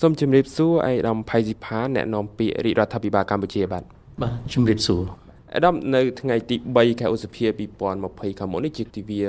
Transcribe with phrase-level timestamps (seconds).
[0.00, 3.84] សូមជម្រាបសួរឯកឧត្តមផៃស៊ីផាអ្នកនាំពាក្យរាជរដ្ឋាភិបាលកម្ពុជាបាទ
[4.22, 5.02] បាទជម្រាបសួរ
[5.54, 7.46] អដាមនៅថ្ងៃទី3ខែឧសភា
[7.92, 9.20] 2020ខាងមុខនេះជាទិវា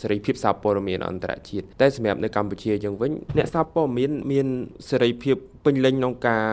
[0.00, 4.46] សេរីភាពសារព័ត៌មានអន្តរជាតិតែសម្រាប់នៅកម្ពុជាយើងវិញអ្នកសារព័ត៌មានមាន
[4.88, 6.46] សេរីភាពពេញលេញក្នុងការ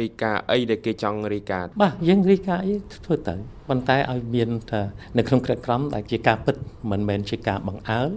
[0.00, 2.74] រាយការណ៍អីដែលគេចង់រាយការណ៍បាទយើងរាយការណ៍អី
[3.04, 3.34] ធ្វើទៅ
[3.68, 4.82] ប៉ុន្តែឲ្យមានថា
[5.18, 6.56] នៅក្នុងក្រឹតក្រមដែលជាការពិត
[6.90, 8.10] មិនមែនជាការបង្អើល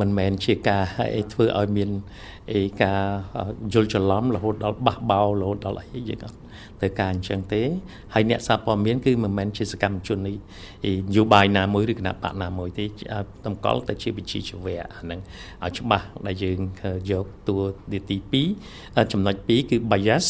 [0.00, 0.84] មិនមែនជាការ
[1.32, 1.90] ធ្វើឲ្យមាន
[2.52, 3.00] អីការ
[3.72, 6.38] យល់ច្រឡំរហូតដល់បះបោរហូតដល់អីយើងអត់
[6.82, 7.62] ទៅការអញ្ចឹងទេ
[8.14, 10.36] ហើយអ្នកសារព័ត៌មានគឺមិនមែនជាសកម្មជននេះ
[10.84, 12.84] នយោបាយណាមួយឬគណៈបកណាមួយទេ
[13.46, 15.20] តម្កល់តែជាវិជាជីវៈអាហ្នឹង
[15.64, 16.58] ឲ្យច្បាស់ដែលយើង
[17.10, 17.56] យកតួ
[18.10, 18.18] ទី
[18.64, 20.26] 2ចំណុច2គឺ bias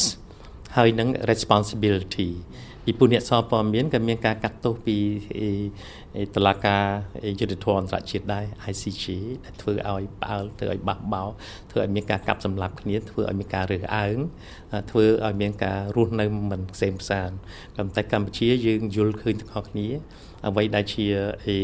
[0.77, 2.31] ហើយនឹង responsibility
[2.84, 4.96] ពីពួកអ្នកសព័ត៌មានក៏មានការកាត់ទោសពី
[6.34, 6.84] តឡាការ
[7.41, 9.05] យុទ្ធធម៌អន្តរជាតិដែរ ICJ
[9.45, 11.24] ដែលធ្វើឲ្យផ្អើលធ្វើឲ្យបះបោ
[11.70, 14.16] ធ្វើឲ្យមានការកាប់សម្លាប់គ្នាធ្វើឲ្យមានការរើសអើង
[14.91, 17.30] ធ្វើឲ្យមានការរស់នៅមិនផ្សេងផ្សាន
[17.77, 19.89] ប៉ុន្តែកម្ពុជាយើងយល់ឃើញទាំងអស់គ្នា
[20.46, 21.06] អ្វីដែលជា
[21.46, 21.58] អី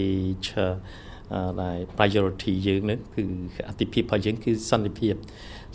[1.62, 3.25] ដែល priority យើងនឹងគឺ
[3.69, 5.14] អតិភិបរបស់យើងគឺសន្តិភាព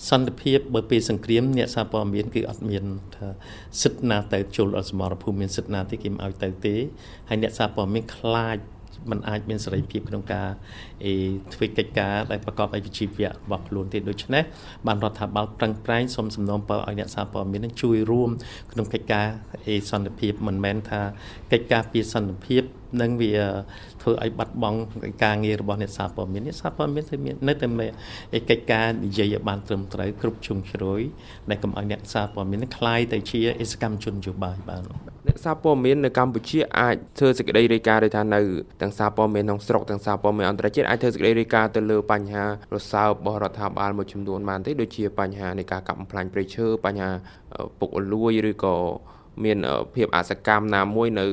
[0.09, 2.83] សន្តិភាពបើពេលសង្គ្រាមអ្នកសារព័ត៌មានគឺអត់មាន
[3.15, 3.27] ថា
[3.81, 6.75] សិទ្ធិណាទៅចូលអសមរភូមិមានសិទ្ធិណាទេគេមិនឲ្យទៅទេ
[7.29, 8.57] ហើយអ្នកសារព័ត៌មានខ្លាច
[9.10, 10.48] มันអាចមានសេរីភាពក្នុងការ
[11.04, 11.14] អេ
[11.54, 14.42] ធ្វើកិច្ចការដែលប្រកបដោយវិជ្ជាជីវៈរបស់ខ្លួនទេដូច្នេះ
[14.86, 18.30] បានរដ្ឋាភិបាលប្រឹងប្រែងសូមសំណូមពរឲ្យអ្នកសារព័ត៌មាននឹងជួយរួម
[18.72, 19.26] ក្នុងកិច្ចការ
[19.66, 21.00] អេសន្តិភាពមិនមែនថា
[21.52, 22.62] កិច្ចការពីសន្តិភាព
[23.00, 23.34] នឹងវា
[24.02, 24.78] ធ្វើឲ្យបាត់បង់
[25.24, 27.66] ការងាររបស់អ្នកសារព័ត៌មានអ្នកសារព័ត៌មានទៅមាននៅតែ
[28.36, 31.00] ឯកិច្ចការនិយាយឲ្យបានត្រឹមត្រូវគ្រប់ជ្រុងជ្រោយ
[31.50, 34.84] ដែលកុំឲ្យអ្នកសារព័ត៌មានคล้ายទៅជាអិសកម្មជននយោបាយបាន
[35.27, 38.41] អ្នកសារព័ត៌មាននៅកម្ពុជាអាចធ្វើសេចក្តីរាយការណ៍ដោយថានៅ
[38.81, 42.43] ទាំងសារព័ត៌មានក្នុងស្រុកទាំងសារព័ត៌មានអន្តរជាតិអាចធ្វើសេចក្តីរាយការណ៍ទៅលើបញ្ហា
[42.73, 47.09] រសើបរបស់រដ្ឋាភិបាលមួយចំនួនបានទេដូចជាបញ្ហានៃការកាប់បំផ្លាញព្រៃឈើបញ្ហា
[47.79, 48.75] ពុករលួយឬក៏
[49.43, 49.57] មាន
[49.95, 51.25] ភាពអសកម្មណាមួយនៅ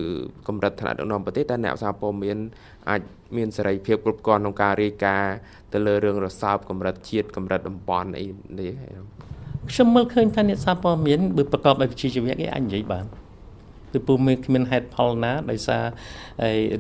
[0.48, 2.38] កម្រិតថ្នាក់ដឹកនាំប្រទេសតែអ្នកសារព័ត៌មាន
[2.91, 3.00] អាច
[3.36, 5.34] មានសេរីភាពគ្រប់គ្រាន់ក្នុងការរាយការណ៍
[5.73, 8.27] ទៅលើរឿងរសើបកម្រិតជាតិកម្រិតតំបន់អី
[8.61, 8.73] នេះ
[9.70, 13.06] ខ្ញុំមើលឃើញថាអ្នកសារព័ត៌មានបើប្រកបដោយវិជ្ជាជីវៈគេអាចនិយាយបាន
[13.92, 15.84] ពីពុំមានគ្មានហេតុផលណាដោយសារ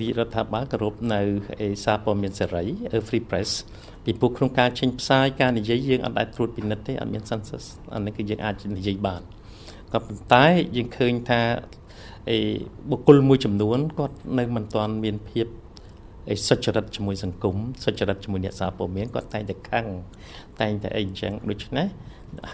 [0.00, 1.20] រាជរដ្ឋាភិបាលគោរពនៅ
[1.84, 2.64] សារព័ត៌មានសេរី
[3.08, 3.50] Free Press
[4.04, 9.22] ពីពួកក្នុងការចេញផ្សាយការនិយាយយើងអត់អាចត្រួតពិនិត្យទេអត់មាន census អានេះគឺយើងអាចនិយាយបាន
[9.92, 11.40] ក៏ប៉ុន្តែយើងឃើញថា
[12.30, 12.38] អី
[12.90, 15.46] បុគ្គលមួយចំនួនគាត់នៅមិនទាន់មានភាព
[16.30, 19.86] អីសុចរិតជាមួយសង្គមសុចរិតជាមួយអ្នកសារព័ត៌មានគាត់តែងតែខឹង
[20.60, 21.86] តែងតែអីអញ្ចឹងដូច្នេះ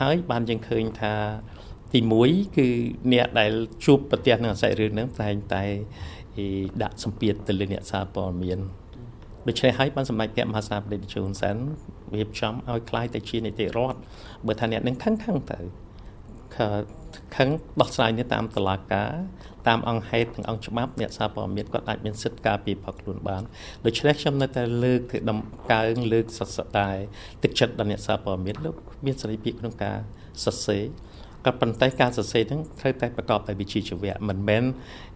[0.01, 1.15] ហើយបានយើងឃើញថា
[1.96, 2.68] ទី1គឺ
[3.14, 3.52] អ្នកដែល
[3.86, 5.64] ជួបប្រទះនឹងអាស័យរឿងហ្នឹងតែងតែ
[6.84, 8.60] ដាក់សម្ពាធទៅលើអ្នកសារព័ត៌មាន
[9.48, 11.56] ដូច្នេះហើយបានសម្ដេចព្រះមហាក្សត្រព្រះជូនសែន
[12.16, 14.00] រៀបចំឲ្យคล้ายទៅជានីតិរដ្ឋ
[14.48, 15.60] បើថាអ្នកនឹងខឹងខឹងទៅ
[17.36, 17.50] ខឹង
[17.82, 19.12] ដោះស្រាយនេះតាមតឡាការ
[19.68, 23.44] តាមអង្គហេតុនិងអង្គច្បាប់អ្នកសារព័ត៌មានគាត់អាចមានសិទ្ធិការពារផលខ្លួនបាន
[23.86, 25.40] ដូច្នេះខ្ញុំនៅតែលើកទៅដំ
[25.72, 26.90] កើងលើកសរសើរតែ
[27.44, 29.98] ទឹកចិត្តដល់អ្នកសារព័ត៌មានលោកមានសេរីភាពក្នុងការ
[30.44, 30.84] សរសេរ
[31.47, 34.65] ក៏ប៉ុន្តែការសរសេរហ្នឹងត្រូវតែប្រកបដោយវិជ្ជាជីវៈមិនមែន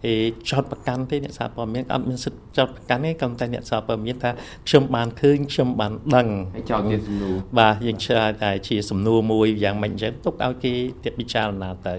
[0.05, 0.13] អេ
[0.49, 4.31] ចោតប្រកាន់ទេអ្នកសារព័ត៌មានអត់មានសិទ្ធិចោតប្រកាន់ទេក៏តែអ្នកសារព័ត៌មានថា
[4.67, 11.95] ខ្ញុំបានឃើញខ្ញុំបានដឹងហើយចោតជាសំណួរបាទយើងឆ្លើយតែជាសំណួរមួយយ៉ាងម៉េចអញ្ចឹងទុកឲ្យគេទៀតពិចារណាទៅ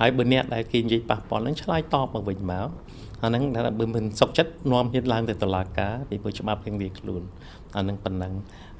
[0.00, 2.68] ហើយបើអ្នកដែលគេនិយាយប៉ះពាល់ហ្នឹងឆ្លើយតបមកវិញមក
[3.22, 7.22] អាហ្នឹងថាបើមិនសុខចិត្តនាំហ៊ានឡើងទៅតុលាការពីព្រោះច្បាប់រៀងរៀងខ្លួន
[7.76, 8.32] អាហ្នឹងប៉ុណ្ណឹង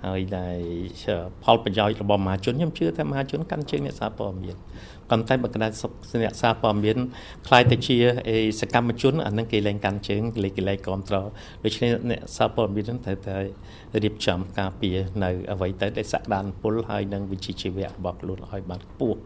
[0.07, 0.59] ហើយដែល
[1.45, 4.57] ផលប្រយោជន៍របស់មហាជនខ្ញុំជឿថាមហាជនកាន់ជើងអ្នកសារព័ត៌មាន
[5.11, 5.73] ប៉ុន្តែបើកណ្ដាល
[6.23, 6.97] អ្នកសារព័ត៌មាន
[7.47, 7.97] ខ្លាយទៅជា
[8.29, 11.17] អេសកម្មជនអានឹងគេលែងកាន់ជើងគេលែងគេលែងគ្រប់ត្រ
[11.65, 13.37] ដូច្នេះអ្នកសារព័ត៌មាននឹងត្រូវតែ
[14.05, 19.19] រៀបចំការពារនៅអ្វីទៅដែលសក្តានុពលហើយនឹងវិជ្ជាជីវៈរបស់ខ្លួនឲ្យបានខ្ពស់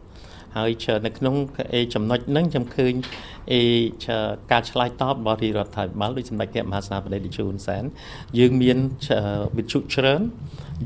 [0.57, 0.71] ហើយ
[1.07, 1.35] នៅក្នុង
[1.75, 2.95] អេចំណុចហ្នឹងខ្ញុំឃើញ
[3.53, 3.61] អេ
[4.53, 7.85] ការឆ្លើយតបរបស់រដ្ឋាភិបាលដោយសម្ដេចព្រះមហាក្សត្របដិជូនសែន
[8.39, 8.79] យើងមាន
[9.57, 10.23] វិទ្យុច្រើន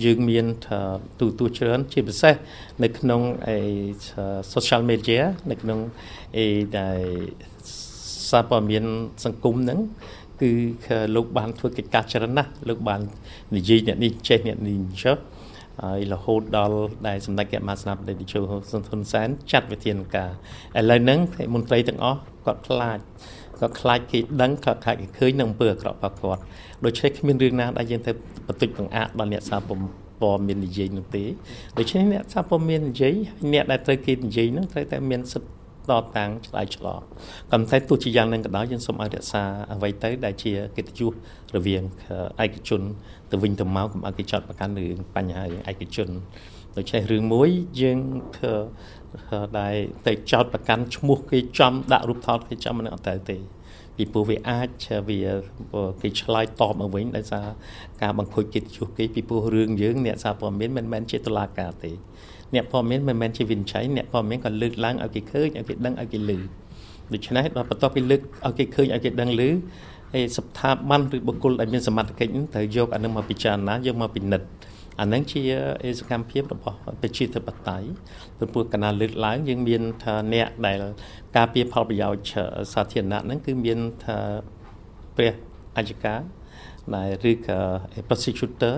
[0.04, 0.46] យើងមាន
[1.20, 2.34] ទូទួលច្រើនជាពិសេស
[2.82, 3.58] នៅក្នុងអី
[4.54, 5.78] social media នៅក្នុង
[6.36, 6.46] អី
[6.78, 7.00] ដែល
[8.30, 8.84] សារព័ត៌មាន
[9.24, 9.80] សង្គមហ្នឹង
[10.42, 10.50] គឺ
[11.16, 13.00] លោកបានធ្វើកិច្ចការច្រើនណាស់លោកបាន
[13.56, 15.16] និយាយអ្នកនេះចេះអ្នកនេះចុះ
[15.84, 16.78] ហើយរហូតដល់
[17.08, 18.40] ដែលសម្ដេចកមាស្នាបតីជោ
[18.70, 20.30] សុនធុនសែនចាត់វិធានការ
[20.78, 21.18] ឥឡូវហ្នឹង
[21.54, 22.98] មន្ត្រីទាំងអស់គាត់ខ្លាច
[23.60, 26.42] គាត់ខ្លាចគេដឹងគាត់ខ្លាចគេឃើញនឹងអំពើអាក្រក់របស់គាត់
[26.84, 28.12] ដូច្នេះគ្មានរឿងណាដែលយើងទៅ
[28.46, 29.70] បន្តិចបង្អាក់ដល់អ្នកសារព
[30.20, 31.24] ព័ត៌មាននិយាយនោះទេ
[31.78, 33.14] ដូច្នេះអ្នកសារព័ត៌មាននិយាយ
[33.52, 35.55] អ្នកដែលត្រូវគេនិយាយនោះត្រូវតែមានសិទ្ធិ
[35.90, 37.00] តតាំងឆ្លើយឆ្លង
[37.52, 39.42] ក៏តែទោះជាយ៉ាងនឹងក៏ដោយយើងសូមឲ្យរក្សា
[39.72, 41.12] អ្វីទៅដែលជាកិត្តិយស
[41.56, 41.82] រវាង
[42.44, 42.82] ឯកជន
[43.30, 46.08] ទៅវិញទៅមកកុំឲ្យគេចាត់ប្រកាន់រឿងបញ្ហារឿងឯកជន
[46.76, 47.48] ដូច្នេះរឿងមួយ
[47.80, 47.98] យើង
[48.36, 48.54] ធ្វើ
[49.60, 49.74] ដែល
[50.06, 53.38] ទៅចោតប្រកាន់ឈ្មោះគេចំដាក់រូបថតគេចំមិនអត់ទៅទេ
[53.96, 54.68] ពីព្រោះវាអាច
[55.08, 55.20] វា
[56.02, 57.46] គេឆ្លើយតបមកវិញដោយសារ
[58.02, 61.92] ការបង្ខូចកិត្តិយសគេពីព្រោះរឿងយើងអ្នកសារព័ត៌មានមិនមែនជាតុលាការទេ
[62.54, 66.30] អ្នកព័ត៌មានមិនមែនជាវិនិច្ឆ័យអ្នកព័ត៌មានក៏លើកឡើងឲ្យគេឃើញឲ្យគេដឹងឲ្យគេឮ
[67.12, 69.42] ដូច្នេះដល់បន្ទាប់ពីលើកឲ្យគេឃើញឲ្យគេដឹងឮ
[70.12, 74.46] ហើយស្ថាប័នឬបុគ្គលដែលមានសមត្ថកិច្ចត្រូវយកអានឹងមកពិចារណាយកមកពិនិត្យ
[75.00, 75.42] អានឹងជា
[75.98, 77.86] សកម្មភាពរបស់ប្រជាធិបតេយ្យ
[78.52, 80.78] ព្រោះកណាលើកឡើងយើងមានថាអ្នកដែល
[81.36, 84.18] ការពារផលប្រយោជន៍សាធារណៈហ្នឹងគឺមានថា
[85.16, 85.32] ព្រះ
[85.76, 86.20] អัยការ
[86.94, 87.58] ដែលឬក៏
[88.08, 88.76] prosecutor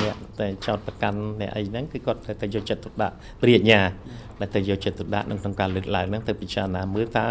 [0.00, 3.80] អ្នកតែចោតប្រកាន់អ្នកអីហ្នឹងគឺគាត់ត្រូវតែយកចិត្តទុកដាក់ព្រាញ្ញា
[4.40, 7.30] ដែលទៅយកចិត្តទុកដាក់នឹងក្នុងការលើកឡើងហ្នឹងទៅពិចារណាមើលតើ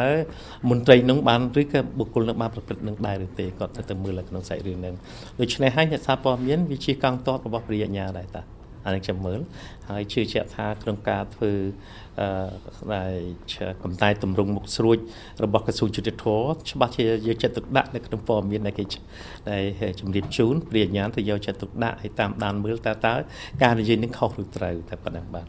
[0.70, 4.96] មន្ត្រីនឹងបានឬក៏បុគ្គលនឹងបានប្រព្រឹត្តនឹងដែរឬទេគាត់ទៅទៅមើលក្នុងសាច់រឿងហ្នឹង
[5.40, 8.57] ដូច្នេះហើយអ្នកសារព័ត៌មានវាជាកងទ័ពរបស់ព្រាញ្ញាដែរតា
[8.88, 9.40] អានេះខ្ញុំមើល
[9.90, 11.52] ហើយជឿជាក់ថាក្នុងការធ្វើ
[12.20, 12.28] អឺ
[12.96, 13.14] ដែល
[13.84, 14.98] កំតែតម្រង់មុខស្រួច
[15.44, 16.26] របស់ក្រសួងយុតិធធ
[16.72, 18.86] ច្បាស់ជាយកចិត្តទុកដាក់នៅក្នុងព័ត៌មានដែលគេ
[19.52, 19.64] ដែល
[20.00, 23.14] ជំរាបជូនព្រាញ្ញាទៅយកចិត្តទុកដាក់ឲ្យតាមដានមើលតើតើ
[23.64, 25.48] ការនិយាយនឹងខុសឬត្រូវតែប៉ុណ្ណឹងបាទ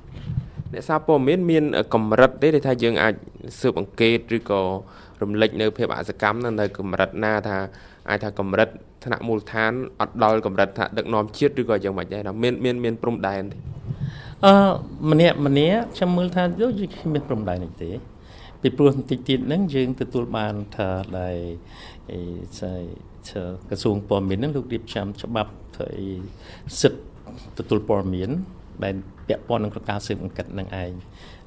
[0.72, 1.64] អ្នកសារព័ត៌មានមាន
[1.94, 3.14] កម្រិតទេដែលថាយើងអាច
[3.60, 4.62] ស៊ើបអង្កេតឬក៏
[5.22, 7.58] រំលេចនៅភាពអសកម្មនៅកម្រិតណាថា
[8.10, 8.68] អាចថាកម្រិត
[9.04, 13.56] ថ្នាក់មូលដ្ឋានអត់ដល់កម្រិតថាដឹកនាំជាតិឬក៏យ៉ាងម៉េចដែរមានមានមានព្រំដែនទេ
[14.44, 14.52] អឺ
[15.10, 17.90] ម្នាក់ម្នាក់ខ្ញុំមើលថាដូចជាមានព្រំដែននេះទេ
[18.62, 21.36] ពីព្រោះបន្តិចទៀតហ្នឹងយើងទទួលបានថាដែល
[22.10, 22.20] អី
[22.58, 22.76] ស្អី
[23.68, 26.08] ក្រសួងព័ត៌មានហ្នឹងលោករៀបចំច្បាប់ធ្វើអី
[26.80, 26.98] សិទ្ធ
[27.58, 28.30] ទទួលព័ត៌មាន
[28.84, 28.94] ដែល
[29.28, 30.90] ពាក់ព័ន្ធនឹងការស៊ើបអង្កេតនឹងឯង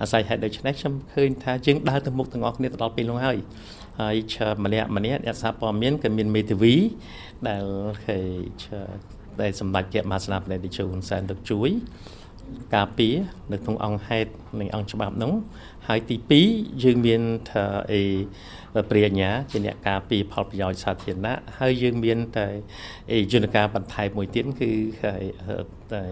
[0.02, 3.38] អាស្រ័យហេតុដូច្នេះខ្ញុំឃើញថាយើងដើរទៅមុខទាំងអស់គ្នាទៅដល់ពេលនោះហើយ
[4.02, 4.16] ហើយ
[4.66, 6.76] ម្នាក់ម្នាក់អ្នកសារព័ត៌មានក៏មានមេធាវី
[7.48, 7.64] ដែល
[8.06, 8.18] គេ
[9.42, 11.70] ដែលសម្ដេចជាមហាស្នាបតីជូនសែនទឹកជួយ
[12.76, 13.16] ការពារ
[13.52, 14.32] នៅក្នុងអង្គហេតុ
[14.62, 15.34] នៃអង្គច្បាប់នោះ
[15.88, 16.16] ហើយទី
[16.48, 18.02] 2យើងមានថាអី
[18.90, 22.48] ព្រាញ្ញាជាអ្នកការពារផលប្រយោជន៍សាធារណៈហើយយើងមានតែ
[23.32, 24.72] យន្តការបន្ថែមមួយទៀតគឺ
[25.94, 26.04] តែ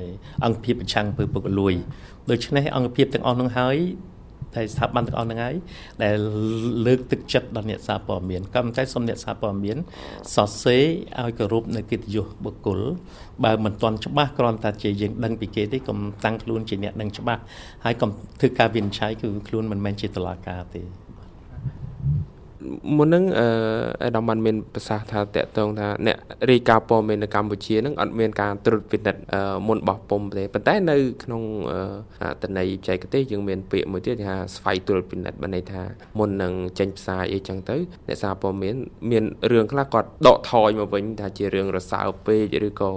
[0.46, 1.74] អង្គភាពប្រឆាំងពើពុករលួយ
[2.32, 3.78] ដូច្នេះអង្គភាពទាំងអស់នោះហើយ
[4.56, 5.56] តែស្ថាប័នទាំងអស់ហ្នឹងហើយ
[6.04, 6.18] ដែល
[6.86, 9.78] លើកទឹកចិត្តដល់អ្នកសារព័ត៌មានក៏តែសូមអ្នកសារព័ត៌មាន
[10.36, 10.84] សរសេរ
[11.22, 12.80] ឲ្យគោរពនៅកិត្តិយសបុគ្គល
[13.44, 17.42] បើមិនទាន់ច្បាស់គ្រាន់តែជាយើងដឹងពីគេទេកុំតាំងខ្លួនជាអ្នកដឹងច្បាស់
[17.86, 18.10] ហើយកុំ
[18.40, 20.82] ធ្វើការវិនិច្ឆ័យគឺខ្លួនមិនមែនជាតុលាការទេ
[22.98, 23.48] មុននឹងអឺ
[24.04, 26.18] អាដាមបានមានប្រសាសន៍ថាតកតងថាអ្នក
[26.52, 29.22] រាយការណ៍ព័ត៌មាននៅកម្ពុជានឹងអត់មានការត្រួតពិនិត្យ
[29.68, 31.44] មុនបោះពុំទេប៉ុន្តែនៅក្នុង
[32.44, 35.82] តន័យបច្ចេកទេសយើងមានពាក្យមួយទៀតថាស្វ័យត្រួតពិនិត្យបានន័យថា
[36.20, 37.78] មុននឹងចេញផ្សាយអីចឹងទៅ
[38.08, 38.76] អ្នកសារព័ត៌មាន
[39.12, 42.92] មានរឿងខ្លះគាត់ដកថយមកវិញថាជារឿងរសើបពេកឬក៏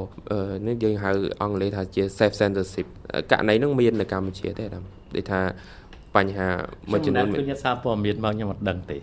[0.67, 1.11] នេះយើងហៅ
[1.41, 2.87] អង់គ្លេសថាជា self censorship
[3.31, 4.85] ករណីនឹងមាននៅកម្ពុជាទេអាដាម
[5.17, 5.41] ដូចថា
[6.17, 6.49] បញ្ហា
[6.91, 8.99] មួយចំនួនខ្ញុំសារព័ត៌មានមកខ្ញុំអត់ដឹងទេ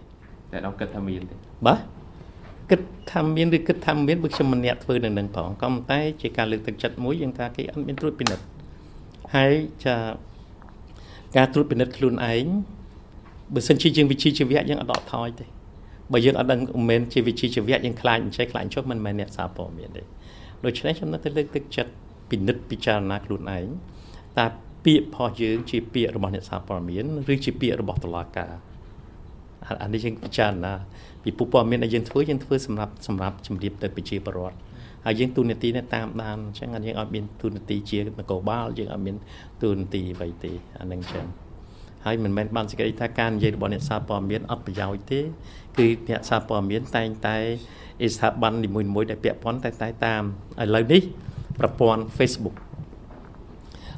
[0.52, 1.36] តែដល់គិតថាមានទេ
[1.68, 1.80] បាទ
[2.70, 2.82] គិត
[3.12, 8.46] ថាមានឬគិតថាមានបើខ្ញុំមិនអ្នកធ្វើនៅនឹងផងក៏ប៉ុន្តែជាការលើកទឹកចិត្តមួយយើងថាគេអត់មានត្រួតពិនិត្យ
[9.36, 9.54] ហើយ
[9.86, 9.96] ចា
[11.38, 12.46] ការត្រួតពិនិត្យខ្លួនឯង
[13.54, 15.46] បើសិនជាយើងវិជាជីវៈយើងអត់ដកថយទេ
[16.14, 20.04] បើយើងអត់ដឹងមិនមែនជាវិជាជីវៈយើងខ្លាចអញ្ចេះខ្លាចចុះមិនមែនអ្នកសារព័ត៌មានទេ
[20.66, 21.92] ដូច្នេះខ្ញុំនៅតែលើកទឹកចិត្ត
[22.30, 23.68] ពិនិត្យពិចារណាខ្លួនឯង
[24.38, 24.46] តើ
[24.86, 28.52] ពាក្យរបស់យើងជាពាក្យរបស់អ្នកសារព័ត៌មានឬជាពាក្យរបស់តុលាការ
[29.84, 30.74] អានេះយើងពិចារណា
[31.24, 34.58] ពីពុព័ត៌មានដែលយើងធ្វើយើងធ្វើសម្រាប់សម្រាប់ជំរាបទៅប្រជាពលរដ្ឋ
[35.06, 39.16] ហើយយើងទូនាទីនេះតាមដានអញ្ចឹងយើងអត់មានទូនាទីជានគរបាលយើងអត់មាន
[39.62, 41.26] ទូនាទីអ្វីទេអានឹងអញ្ចឹង
[42.06, 45.20] ហើយមិនមែនបានសេចក្តីថាការនិយាយរបស់អ្នកសារព័ត៌មានអត់ប្រយោជន៍ទេ
[45.78, 47.38] គឺអ្នកសារព័ត៌មានតែងតែ
[48.02, 50.24] អេស្ថាប័ននីមួយៗដែលពាក់ព័ន្ធតែតែតាម
[50.62, 51.02] ឥឡូវនេះ
[51.60, 52.56] ប្រព័ន្ធ Facebook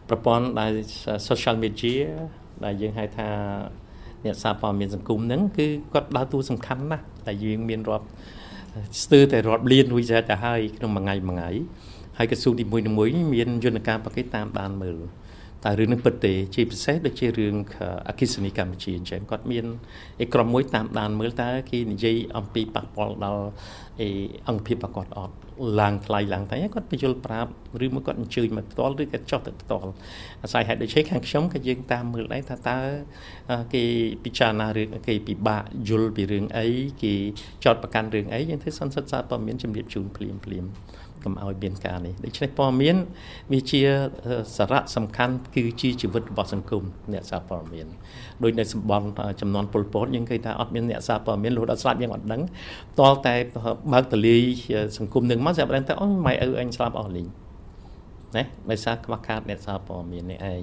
[0.09, 0.71] ប្រព័ន្ធដែល
[1.27, 2.01] social media
[2.65, 3.29] ដែលយើងហៅថា
[4.25, 8.05] អ្នកសារព័ត៌មានសង្គមហ្នឹងគឺគាត់ដើរតួសំខាន់ណាស់តែយើងមានរាប់
[9.03, 11.49] ស្ទើរតែរាប់លានរួចទៅហើយក្នុងមួយថ្ងៃមួយថ្ងៃ
[12.17, 14.97] ហើយក្រសួងទី1មួយមានយន្តការបកេតាមដានមើល
[15.65, 17.55] តើរឿងនឹងពិតទេជាពិសេសដូចជារឿង
[18.07, 19.65] អគិសនីកម្ពុជាអញ្ចឹងគាត់មាន
[20.23, 23.45] ឯក្រុមមួយតាមដានមើលតើគេនិយាយអំពីប៉ះពាល់ដល់
[24.07, 24.09] ឯ
[24.49, 25.35] អង្គភាពរបស់គាត់អត់
[25.79, 27.51] ឡើងថ្លៃឡើងតែគាត់បញ្យល់ប្រាប់
[27.85, 29.91] ឬមកគាត់អញ្ជើញមកផ្ទាល់ឬក៏ចុះទៅផ្ទាល់
[30.43, 32.77] អាស្រ័យហេតុដូច្នេះខាងខ្ញុំក៏យើងតាមមើលដែរថាតើ
[33.73, 33.83] គេ
[34.23, 36.67] ពិចារណារឿងគេពិបាកយល់ពីរឿងអី
[37.03, 37.13] គេ
[37.65, 40.65] ចោតប្រកាន់រឿងអីយើងធ្វើសន្និសីទសារព័ត៌មានជំរាបជូនភ្លាមភ្លាម
[41.23, 42.95] កុំឲ្យមានការនេះដូច្នេះព័ត៌មាន
[43.53, 43.81] វាជា
[44.57, 47.87] សារៈសំខាន់គឺជាជីវិតរបស់សង្គមអ្នកសារព័ត៌មាន
[48.43, 52.41] ដោយនៅសម្បត្តិចំនួនពលពតយើងឃើញថាអត់មានអ្នកសារព័ត៌មានរហូតដល់ស្លាប់យើងអត់ដឹង
[52.99, 53.35] តលតែ
[53.93, 54.37] បើកតលី
[54.97, 57.27] សង្គមនឹងមកស្រាប់ដឹងថាអូម៉ែឪអញស្លាប់អស់លីង
[58.37, 60.61] ណាដោយសារខ្វះខាតអ្នកសារព័ត៌មាននេះឯង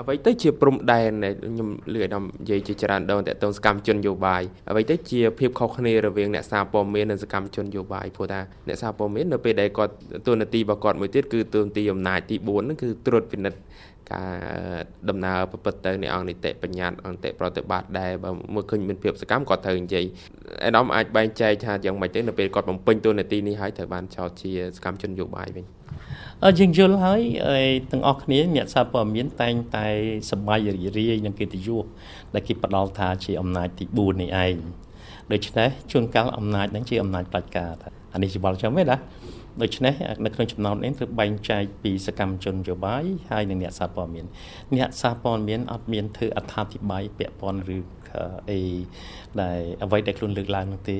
[0.00, 1.10] អ្វីទៅជាព្រំដែន
[1.44, 9.92] ខ្ញុំលឺអាដាមនិយាយជាច្រើនដងតើតងសកម្មជនយោបាយអ្វីទៅជាភាពខុសគ្នារវាងអ្នកសារព័ត៌មាននិងសកម្មជនយោបាយព្រោះថាអ្នកសារព័ត៌មាននៅពេលដែលគាត់
[10.26, 13.58] ទូនាទីរបស់គាត់មួយទៀតគឺទូនាទីអំណាចទី4ហ្នឹងគឺត្រួតពិនិត្យ
[14.12, 14.30] ការ
[15.08, 20.04] ដំណើរប្រព្រឹត្តទៅនៃអង្គនីតិបញ្ញត្តិអង្គតិប្រតិបត្តិដែលបើមើលឃើញមានភាពសកម្មគាត់ត្រូវនិយាយ
[20.64, 25.77] អាដាមអាចបែងចែកថាយ៉ាងម៉េចទៅនៅពេលគាត់បំពេញតួនាទីនេះហើយត្រូវបានចោទជាសកម្មជនយោបាយវិញ
[26.58, 27.20] យើងយល់ហើយ
[27.90, 29.86] ទាំងអស់គ្នាអ្នកសារព័ត៌មានតែងតែ
[30.30, 31.84] សប្បាយរីករាយនឹងកិត្តិយស
[32.34, 34.56] ដែលគេផ្ដល់ថាជាអំណាចទី4នេះឯង
[35.32, 37.72] ដូច្នេះជួនកាលអំណាចនឹងជាអំណាចផ្ដាច់ការ
[38.14, 38.96] អានេះជាបលចាំទេណា
[39.62, 44.26] ដូច្នេះនៅក្នុងចំណោមនេះត្រូវបែងចែកពីសកម្មជនយោបាយហើយនិងអ្នកសារព័ត៌មាន
[44.76, 47.78] អ្នកសារព័ត៌មានអត់មានធ្វើអត្ថាធិប្បាយពាក់ព័ន្ធឬ
[48.50, 48.60] អី
[49.42, 50.98] ដែលអ្វីដែលខ្លួនលើកឡើងនោះទេ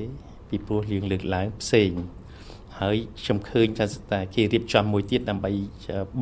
[0.49, 1.91] ពីព្រោះយើងលើកឡើងផ្សេង
[2.81, 5.51] ហើយខ្ញុំឃើញថាតែគេរៀបចំមួយទៀតដើម្បី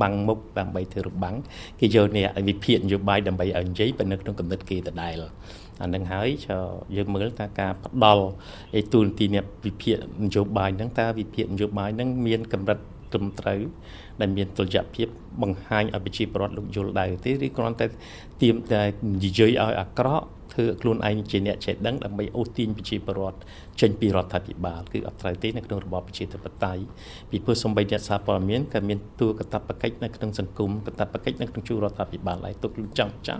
[0.02, 1.36] បាំងមុខដើម្បីធ្វើរបាំង
[1.80, 5.16] គេយកនេះវិភាគនយោបាយដើម្បីឲ្យនិយាយប៉ុន្តែក្នុងកំណត់គេដដែល
[5.82, 6.28] អានឹងហើយ
[6.96, 8.26] យើងមើលថាការផ្ដល់
[8.80, 12.80] ឯទូនទីអ្នកវិភាគនយោបាយហ្នឹងតើវិភាគនយោបាយហ្នឹងមានកម្រិត
[13.14, 13.62] ត្រឹមត្រូវ
[14.22, 15.08] ដែលមានតុល្យភាព
[15.42, 17.86] បង្ហាញឲ្យប្រជាពលរដ្ឋលោកយល់ដែរទេឬគ្រាន់តែ
[18.42, 18.82] ទៀមតែ
[19.24, 23.38] និយាយឲ្យអាក្រក់ ធ្វើខ្លួនឯងជាអ្នកចេះដឹងដើម្បីអូសទាញប្រជាពលរដ្ឋ
[23.82, 26.82] ចេញពីរដ្ឋាភិបាលគឺអត់ត្រូវទេនៅក្នុងរបបប្រជាធិបតេយ្យ
[27.30, 33.40] ពីព្រោះសំបីអ្នកសារព័ត៌មានក៏មានតួកតបកិច្ចនៅក្នុងសង្គមកតបកិច្ចនៅក្នុងជួររដ្ឋាភិបាលហើយទុកចាំចាំ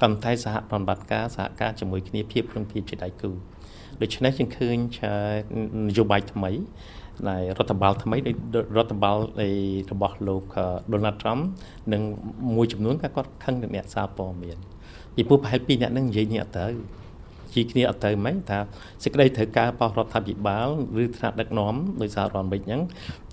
[0.00, 3.30] ប៉ុន្តែសហប្រតិបត្តិការសហការជាមួយគ្នាភាពក្នុងភាពជាដៃគូ
[4.02, 4.76] ដូច្នេះយើងឃើញ
[5.88, 6.52] នយោបាយថ្មី
[7.28, 8.16] ដែលរដ្ឋបាលថ្មី
[8.76, 9.18] រដ្ឋបាល
[9.92, 10.44] របស់លោក
[10.92, 11.42] Donald Trump
[11.92, 12.02] និង
[12.56, 14.58] មួយចំនួនក៏គាត់ខឹងនឹងអ្នកសារព័ត៌មាន
[15.14, 16.66] ពីព្រោះប្រហែល2អ្នកនឹងនិយាយនេះអត់ទៅ
[17.54, 18.58] ជាគ្នាអត់ទៅហ្មងថា
[19.02, 20.68] សេចក្តីត្រូវការរបស់រដ្ឋាភិបាល
[21.02, 22.82] ឬថ្នាក់ដឹកនាំដោយសាររដ្ឋអាមេរិកហ្នឹង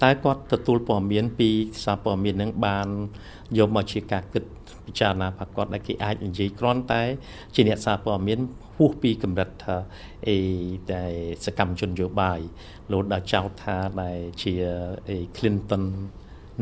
[0.04, 1.50] តែគាត់ទទួលព័ត៌មានពី
[1.84, 2.88] សារព័ត៌មានហ្នឹងបាន
[3.58, 4.44] យកមកជាការគិត
[4.86, 7.04] ពិចារណារបស់គាត់ដែលគេអាចនិយាយគ្រាន់តែ
[7.56, 8.40] ជាអ្នកសារព័ត៌មាន
[8.76, 9.78] ហួសពីកម្រិតថា
[10.28, 10.38] អី
[10.92, 11.04] តែ
[11.46, 12.40] សកម្មជនយោបាយ
[12.92, 14.54] លោកដល់ចោទថាដែលជា
[15.08, 15.84] អី Clinton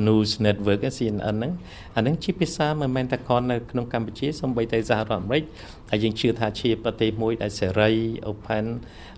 [0.08, 1.52] News Network CNN ហ្នឹង
[1.96, 5.44] អាហ្នឹងជាភាសាមិនមែនតែគ្រាន់នៅក្នុងកម្ពុជាសូម្បីតែសហរដ្ឋអាមេរិក
[5.92, 7.92] ហើយយើងជឿថាជាប្រទេសមួយដែលសេរី
[8.32, 8.66] open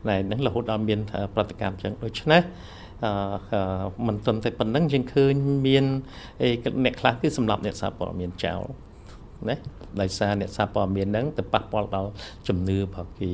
[0.09, 0.99] ដែលហ្នឹងរហូតដល់មាន
[1.35, 2.41] ប្រតិកម្មចឹងដូច្នេះ
[3.05, 3.11] អឺ
[4.07, 5.33] មិនត្រឹមតែប៉ុណ្្នឹងយើងឃើញ
[5.67, 5.85] មាន
[6.85, 8.63] អ្នកខ្លះគឺសម្រាប់អ្នកសារព័ត៌មានចោល
[9.49, 9.55] ណា
[10.01, 12.09] ដោយសារអ្នកសារព័ត៌មានហ្នឹងទៅប៉ះពាល់ដល់
[12.47, 13.33] ជំនឿរបស់គេ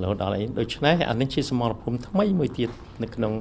[0.00, 2.70] រហូតដល់អីដូច្នេះអានេះជាសមរភូមិថ្មីមួយទៀត
[3.02, 3.32] នៅក្នុង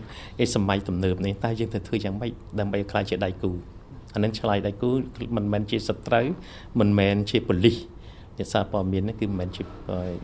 [0.43, 3.51] ឯសម័យទំនើបនេះតែយើងទៅធ្វើយ៉ាងម៉េចដើម្បីខ្លាចជាដៃគូ
[4.13, 4.89] អានឹងឆ្លៃដៃគូ
[5.37, 6.25] មិនមែនជាសត្រូវ
[6.79, 7.77] មិនមែនជាប៉ូលីស
[8.37, 9.63] អ្នកសារព័ត៌មាននេះគឺមិនមែនជា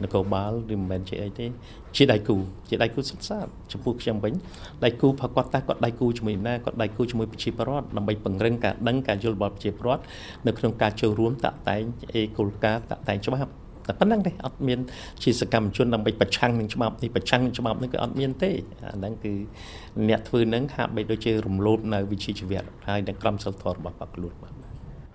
[0.03, 1.45] នគរបាលឬមិនមែនជាអីទេ
[1.95, 2.37] ជាដៃគូ
[2.69, 4.33] ជាដៃគូសុទ្ធសាធចំពោះខ្ញុំវិញ
[4.83, 10.03] ដៃគូប្រកបតែគាត់ដៃគូជាមួយណាគាត់ដៃគូជាមួយប្រជាពលរដ្ឋដើម្បីពង្រឹងការដឹងការយល់របស់ប្រជាពលរដ្ឋ
[10.47, 11.83] នៅក្នុងការចូលរួមតាក់តែង
[12.13, 13.51] អេគោលការណ៍តាក់តែងច្បាប់
[13.87, 14.79] តែប៉ុណ្្នឹងទេអត់មាន
[15.23, 18.51] ជាសកម្មជនដើម្បីប្រឆាំងនឹងច្បាប់នេះប្រឆាំងនឹងច្បាប់នេះគឺអត់មានទេ
[18.83, 19.33] អាហ្នឹងគឺ
[20.09, 24.56] អ្នកធ្វើនឹងហាក់បីដូចជារំលោភនៅវិជាជីវៈហើយនឹងក្រមសិលធម៌របស់បកខ្លួនបាទ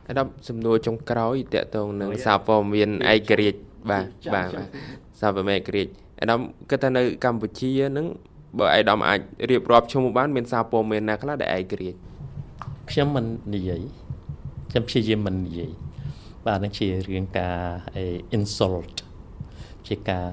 [0.09, 4.49] អាដាមសំណួរចុងក្រោយតកតងនឹងសារព័ត៌មានឯករាជ្យបាទបាទ
[5.21, 6.41] សារព័ត៌មានឯករាជ្យអាដាម
[6.71, 8.07] គិតថានៅកម្ពុជានឹង
[8.59, 11.99] បើអាដាមអាចរៀបរាប់ឈ្មោះបានមានសារព័ត៌មានណាខ្លះដែលឯករាជ្យ
[12.91, 13.85] ខ្ញុំមិននិយាយ
[14.71, 15.71] ខ្ញុំព្យាយាមមិននិយាយ
[16.47, 17.57] បាទនឹងជារឿងការ
[18.37, 18.95] insult
[19.89, 20.27] ជាការ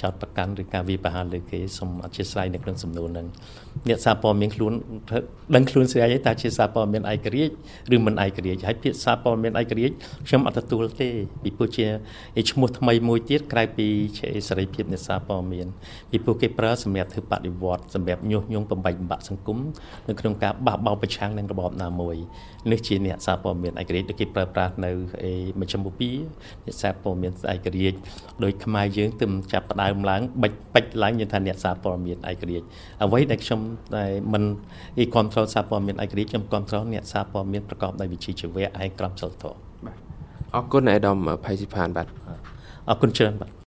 [0.00, 3.26] ចោតប្រកាន់ឬការវាប្រហារលើគេសូមអធិស្ឋាននៅក្នុងសំណួរហ្នឹង
[3.88, 4.72] អ្នកសារព័ត៌មានខ្លួន
[5.54, 7.54] ដឹងខ្លួនស្រីហើយតើជាសារព័ត៌មានឯករាជ្យ
[7.94, 9.94] ឬមិនឯករាជ្យហើយពាក្យសារព័ត៌មានឯករាជ្យ
[10.26, 11.08] ខ្ញុំអត់ទទួលទេ
[11.42, 11.86] ពីព្រោះជា
[12.50, 13.86] ឈ្មោះថ្មីមួយទៀតក្រៅពី
[14.48, 15.66] សេរីភាពអ្នកសារព័ត៌មាន
[16.10, 19.58] ពីព្រោះគេប្រើសម្រាប់ធ្វើបដិវត្តសម្រាប់ញុះញង់បំបែកបំបាក់សង្គម
[20.08, 22.16] នៅក្នុងការបះបោរប្រឆាំងនឹងរបបណាមួយ
[22.70, 24.90] នេះជាអ្នកសារព័ត៌មានឯករាជ្យដែលគេប្រើប្រាស់នៅ
[25.60, 26.14] មជ្ឈមបូព៌ា
[26.64, 27.96] អ្នកសារព័ត៌មានឯករាជ្យ
[28.44, 32.66] ដោយខ្មែរយើងទើបចាប់ផ្ដើមឡើងបិចបិចឡើងយើងថាអ្នកសារព័ត៌មានឯករាជ្យ
[33.02, 33.60] អ្វីដែលខ្ញុំ
[33.94, 34.42] តែមិន
[34.98, 39.96] អីគ្រប់គ្រងសារព័ត៌មានឯករាជ្យខ្ញុំគ្រប់គ្រងអ្នកសារព័ត៌មានប្រកបដោយវិជ្ជាជីវៈឯក្រមសិលធម៌បាទ
[40.54, 42.06] អរគុណអាដាមផៃស៊ីផានបាទ
[42.88, 43.59] អរគុណច្រើនបាទ